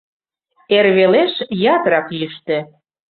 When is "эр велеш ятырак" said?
0.77-2.07